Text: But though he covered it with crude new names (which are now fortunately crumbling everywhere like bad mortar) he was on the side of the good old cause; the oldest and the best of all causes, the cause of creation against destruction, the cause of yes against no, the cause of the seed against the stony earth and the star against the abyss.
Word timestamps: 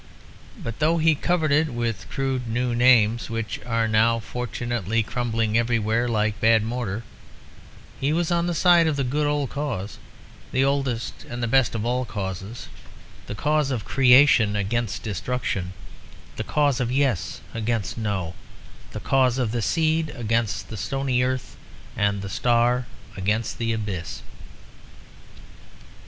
But 0.57 0.79
though 0.79 0.97
he 0.97 1.13
covered 1.13 1.51
it 1.51 1.71
with 1.71 2.09
crude 2.09 2.47
new 2.47 2.73
names 2.73 3.29
(which 3.29 3.59
are 3.67 3.87
now 3.87 4.17
fortunately 4.17 5.03
crumbling 5.03 5.55
everywhere 5.55 6.07
like 6.07 6.39
bad 6.39 6.63
mortar) 6.63 7.03
he 7.99 8.11
was 8.11 8.31
on 8.31 8.47
the 8.47 8.55
side 8.55 8.87
of 8.87 8.95
the 8.95 9.03
good 9.03 9.27
old 9.27 9.51
cause; 9.51 9.99
the 10.51 10.65
oldest 10.65 11.23
and 11.29 11.43
the 11.43 11.47
best 11.47 11.75
of 11.75 11.85
all 11.85 12.03
causes, 12.03 12.67
the 13.27 13.35
cause 13.35 13.69
of 13.69 13.85
creation 13.85 14.55
against 14.55 15.03
destruction, 15.03 15.71
the 16.35 16.43
cause 16.43 16.79
of 16.79 16.91
yes 16.91 17.41
against 17.53 17.95
no, 17.95 18.33
the 18.93 18.99
cause 18.99 19.37
of 19.37 19.51
the 19.51 19.61
seed 19.61 20.09
against 20.15 20.69
the 20.69 20.77
stony 20.77 21.21
earth 21.21 21.55
and 21.95 22.23
the 22.23 22.27
star 22.27 22.87
against 23.15 23.59
the 23.59 23.71
abyss. 23.71 24.23